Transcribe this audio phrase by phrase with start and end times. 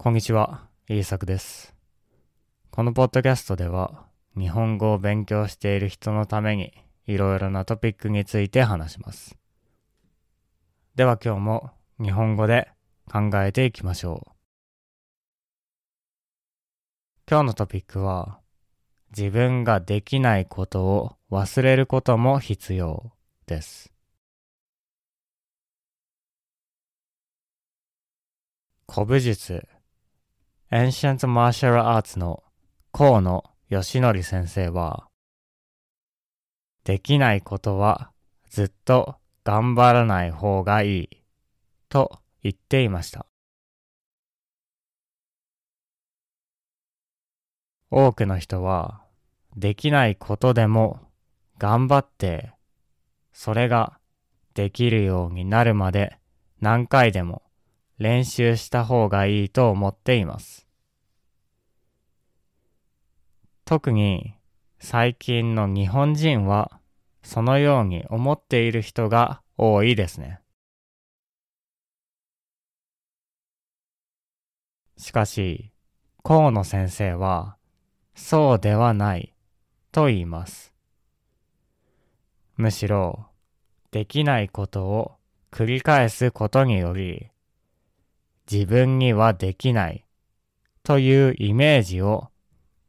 [0.00, 1.74] こんにちは、イーサクです。
[2.70, 4.06] このポッドキャストでは、
[4.38, 6.72] 日本語を勉強している人のために、
[7.08, 9.36] いろいろなトピックについて話します。
[10.94, 12.70] では今日も日本語で
[13.10, 14.30] 考えていきましょう。
[17.28, 18.38] 今日のトピックは、
[19.10, 23.10] 自分ができないことを忘れることも必要
[23.46, 23.92] です。
[28.88, 29.66] 古武術
[30.70, 32.42] Ancient Martial Arts の
[32.92, 35.08] 河野義則先生は、
[36.84, 38.12] できないことは
[38.50, 41.08] ずっと頑張らない方がいい
[41.88, 43.24] と言っていました。
[47.90, 49.00] 多くの人は
[49.56, 51.00] できないことでも
[51.56, 52.52] 頑張って
[53.32, 53.98] それが
[54.52, 56.18] できるようになるまで
[56.60, 57.47] 何回でも
[57.98, 60.66] 練習した方がいいと思っています。
[63.64, 64.34] 特に
[64.78, 66.80] 最近の日本人は
[67.22, 70.40] そのように思っている人が多いですね。
[74.96, 75.70] しかし、
[76.22, 77.56] 河野先生は
[78.14, 79.34] そうではない
[79.92, 80.72] と言います。
[82.56, 83.26] むしろ
[83.90, 85.16] できないことを
[85.50, 87.28] 繰り返すことにより
[88.50, 90.04] 自分にはできない
[90.82, 92.28] というイメージを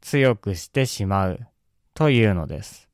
[0.00, 1.40] 強くしてしまう
[1.92, 2.88] というのです。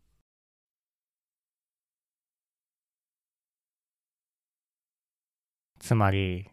[5.79, 6.51] つまり、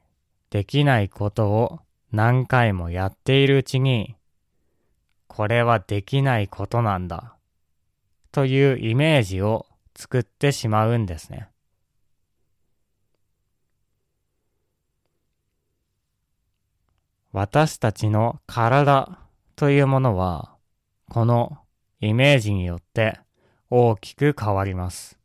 [0.51, 1.79] できないことを
[2.11, 4.15] 何回もやっているうちに、
[5.27, 7.35] これはできないことなんだ
[8.31, 11.52] というイメージを作ってしまうんですね。
[17.33, 19.17] 私たちの体
[19.55, 20.55] というものは、
[21.09, 21.57] この
[21.99, 23.19] イメージによって
[23.71, 25.17] 大きく変わります。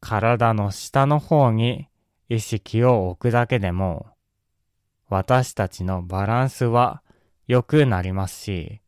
[0.00, 1.88] 体の下の方に
[2.28, 4.06] 意識を置くだけでも、
[5.08, 7.02] 私たちのバランスは
[7.48, 8.80] 良くなりますし、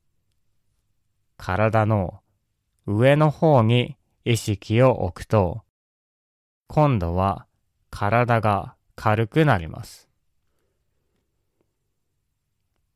[1.37, 2.21] 体の
[2.87, 5.63] 上の方に意識を置くと、
[6.69, 7.49] 今度は
[7.91, 10.09] 体が軽くなります。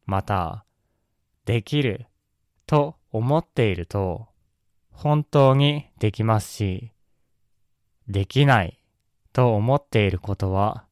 [0.05, 0.65] また、
[1.45, 2.07] できる
[2.67, 4.27] と思っていると、
[4.91, 6.91] 本当にできますし、
[8.09, 8.81] できない
[9.33, 10.87] と思っていることは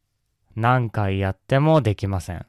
[0.55, 2.47] 何回やってもできません。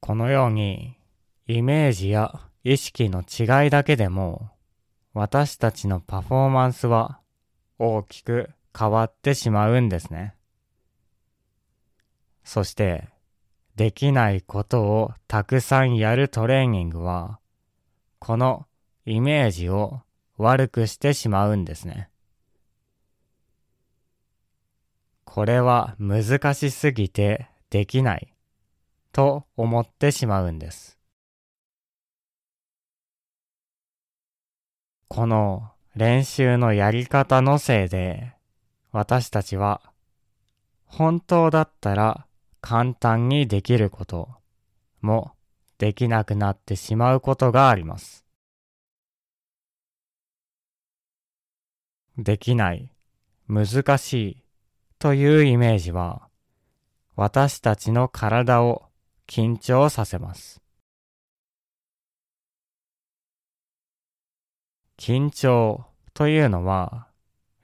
[0.00, 0.98] このように
[1.46, 4.50] イメージや意識の違いだけでも
[5.14, 7.20] 私たちのパフォーマンスは
[7.78, 10.34] 大きく変わってしまうんですね。
[12.44, 13.08] そして、
[13.76, 17.38] できないことをたくさんやるトレーニングは、
[18.18, 18.66] この
[19.04, 20.00] イメージを
[20.36, 22.10] 悪くしてしまうんですね。
[25.24, 28.34] これは難しすぎてできない
[29.12, 30.97] と思ってしまうんです。
[35.08, 38.34] この練習のやり方のせいで
[38.92, 39.80] 私たちは
[40.84, 42.26] 本当だったら
[42.60, 44.28] 簡単にできること
[45.00, 45.32] も
[45.78, 48.24] できなくなってしまうことがあります。
[52.18, 52.92] できない、
[53.48, 54.42] 難しい
[54.98, 56.28] というイメージは
[57.14, 58.86] 私たちの体を
[59.28, 60.60] 緊張させます。
[64.98, 67.06] 緊張というのは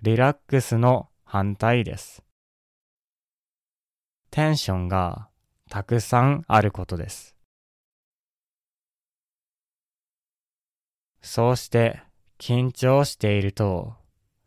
[0.02, 2.22] リラックスの反対です。
[4.30, 5.28] テンションが
[5.68, 7.34] たくさんあることです。
[11.22, 12.02] そうして
[12.38, 13.94] 緊張していると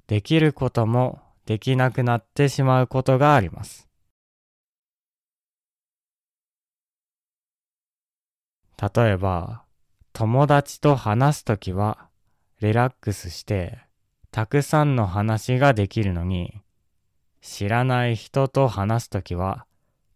[0.08, 3.90] できることもできなくなってしまうことがあります。
[8.82, 9.64] 例えば
[10.14, 12.07] 友達と話すときは
[12.60, 13.78] リラックスして
[14.32, 16.62] たくさんの話ができるのに
[17.42, 19.66] 知らない人と話すときは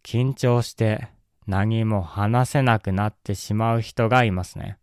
[0.02, 1.08] 緊張して
[1.46, 4.78] 何も話せなくなってしまう人がいますね。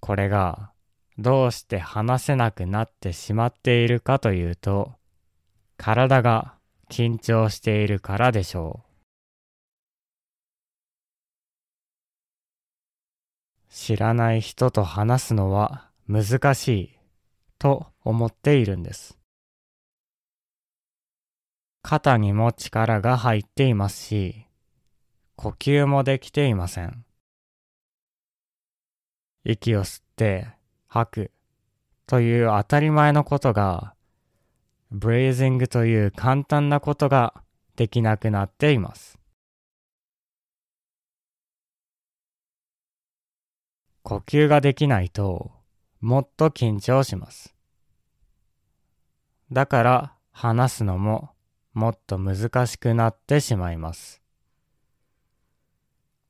[0.00, 0.72] これが
[1.16, 4.92] どうして話せなくなってしまっているかというと
[5.76, 6.54] 体が
[6.90, 8.91] 緊張しているからでしょう。
[13.74, 16.98] 知らない人と話すのは難しい
[17.58, 19.18] と思っているんです。
[21.80, 24.46] 肩にも力が入っていますし、
[25.36, 27.06] 呼吸もできていません。
[29.44, 30.48] 息を吸って
[30.86, 31.30] 吐く
[32.06, 33.94] という当たり前のことが、
[34.90, 37.42] ブレイジングという簡単なことが
[37.76, 39.21] できなくなっています。
[44.02, 45.52] 呼吸ができないと
[46.00, 47.54] もっと緊張します。
[49.52, 51.30] だから話すのも
[51.72, 54.22] もっと難しくなってしまいます。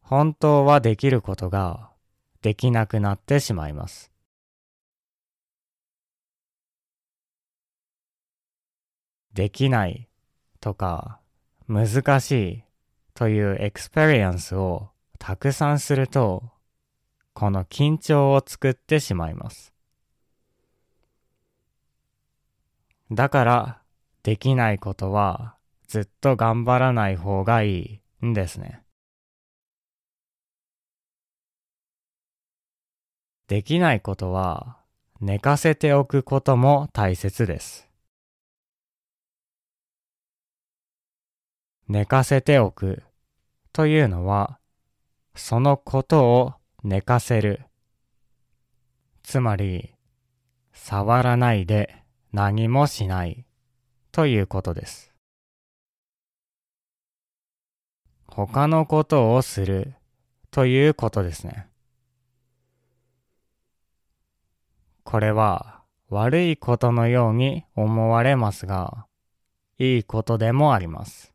[0.00, 1.90] 本当はできることが
[2.42, 4.12] できなくなってしまいます。
[9.32, 10.08] できない
[10.60, 11.20] とか
[11.66, 12.64] 難しい
[13.14, 16.50] という experience をたくさんすると
[17.34, 19.72] この緊張を作ってしまいます。
[23.10, 23.82] だから
[24.22, 25.56] できないことは
[25.86, 28.82] ずっと頑張らない方がいいんですね。
[33.48, 34.78] できないことは
[35.20, 37.88] 寝かせておくことも大切です。
[41.88, 43.02] 寝かせておく
[43.74, 44.58] というのは
[45.34, 47.60] そのことを寝かせる。
[49.22, 49.94] つまり、
[50.72, 52.02] 触らないで
[52.32, 53.46] 何もしない
[54.10, 55.14] ということです。
[58.26, 59.94] 他のことをする
[60.50, 61.68] ということですね。
[65.04, 69.06] これは悪いことのように思われますが、
[69.78, 71.31] いいことでもあります。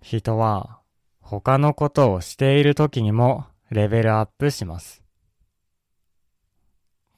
[0.00, 0.80] 人は
[1.20, 5.02] 他のことをしている時にもレベルアップします。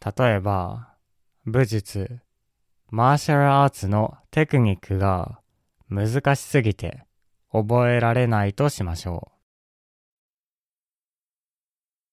[0.04, 0.94] 例えば、
[1.44, 2.20] 武術、
[2.88, 5.40] マーシャルアーツのテクニックが
[5.88, 7.04] 難しすぎて
[7.52, 9.30] 覚えられないとしましょ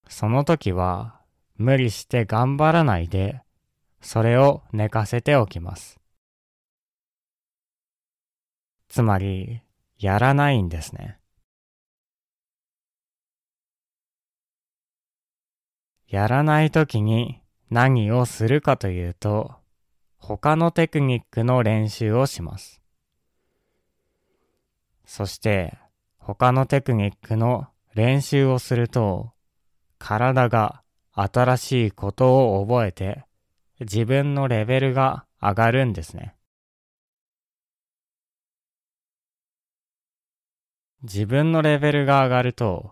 [0.08, 0.12] う。
[0.12, 1.22] その時は
[1.56, 3.42] 無理して頑張らないで
[4.02, 6.00] それを寝かせておきます。
[8.88, 9.62] つまり
[10.00, 11.20] やらないんですね。
[16.08, 19.56] やらないときに何をするかというと、
[20.18, 22.82] 他のテクニックの練習をします。
[25.06, 25.78] そして
[26.18, 29.32] 他のテクニックの練習をすると、
[29.98, 33.26] 体が新しいことを覚えて
[33.80, 36.37] 自分のレベルが上がるんですね。
[41.04, 42.92] 自分のレベルが上がると、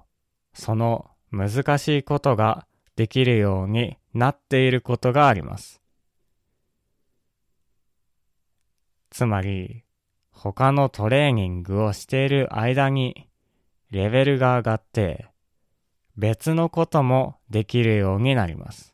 [0.53, 5.81] その難しいことができるようになっていることがあります。
[9.09, 9.83] つまり、
[10.31, 13.29] 他のトレーニングをしている間に
[13.89, 15.27] レベルが上がって
[16.17, 18.93] 別のこともできるようになります。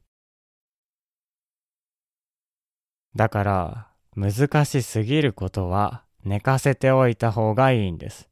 [3.16, 8.31] だから難しすぎることは寝かせておいた方がいいんです。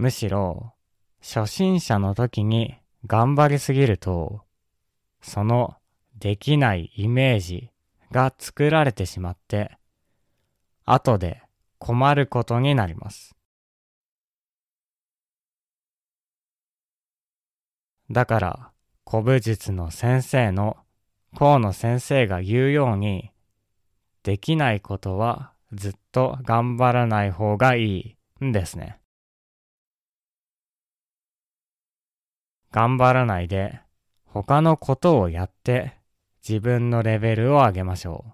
[0.00, 0.72] むしろ、
[1.20, 4.40] 初心者の時に頑張りすぎると、
[5.20, 5.76] その
[6.18, 7.68] できないイメージ
[8.10, 9.76] が作られてしまって、
[10.86, 11.42] 後で
[11.76, 13.36] 困ることになります。
[18.10, 18.72] だから、
[19.06, 20.78] 古武術の先生の
[21.36, 23.32] 河野先生が言うように、
[24.22, 28.99] できないことはずっと頑張らない方がいいんですね。
[32.72, 33.80] 頑張らないで
[34.24, 35.94] 他のことをやって
[36.48, 38.32] 自分のレベルを上げましょう。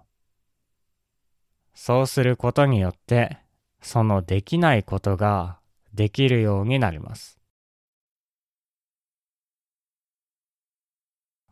[1.73, 3.37] そうすることによって
[3.81, 5.59] そのできないことが
[5.93, 7.39] できるようになります。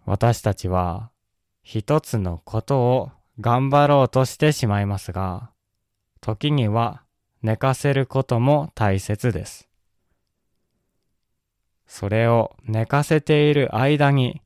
[0.06, 1.10] 私たちは
[1.64, 5.50] 一つのことを頑張ろうとしてしまいますが、
[6.22, 7.04] 時には
[7.42, 9.68] 寝かせることも大切です。
[11.88, 14.42] それを寝かせている間に、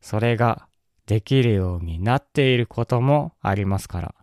[0.00, 0.66] それが
[1.06, 4.14] できるようになっていることもありますから。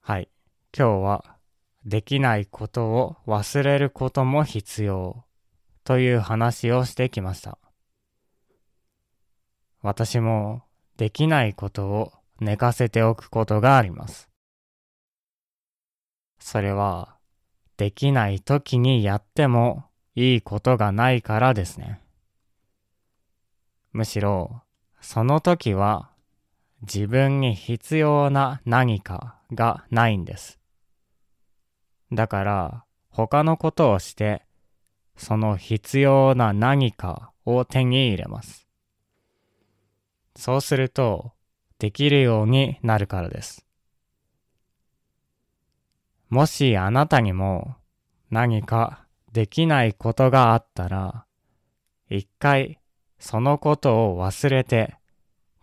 [0.00, 0.28] はい。
[0.76, 1.36] 今日は
[1.84, 5.24] できないことを忘れることも必要
[5.84, 7.58] という話をしてきました。
[9.80, 10.62] 私も
[10.96, 14.31] できないことを寝かせておくことがあります。
[16.42, 17.16] それは、
[17.76, 19.84] できない時にやっても
[20.14, 22.00] いいことがないからですね。
[23.92, 24.62] むしろ、
[25.00, 26.10] その時は
[26.82, 30.58] 自分に必要な何かがないんです。
[32.12, 34.44] だから、他のことをして、
[35.16, 38.66] その必要な何かを手に入れます。
[40.36, 41.32] そうすると、
[41.78, 43.64] できるようになるからです。
[46.32, 47.76] もしあなたにも
[48.30, 51.26] 何かできないことがあったら、
[52.08, 52.78] 一回
[53.18, 54.96] そのことを忘れて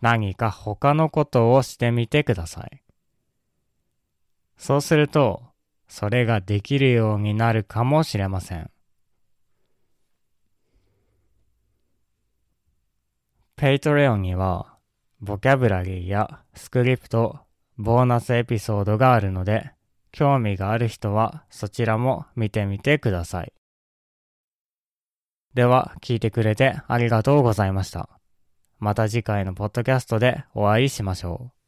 [0.00, 2.84] 何か他のことをしてみてください。
[4.58, 5.42] そうすると、
[5.88, 8.70] それができるようになるかもしれません。
[13.56, 14.78] Patreon には、
[15.20, 17.40] ボキャブラリーやスクリプト、
[17.76, 19.72] ボーナスエピソードがあるので、
[20.12, 23.52] 興味がある人はそちらも見てみてください。
[25.54, 28.08] では、聞いてくれてありがとうございました。
[28.78, 31.59] また次回のポッドキャストでお会いしましょう。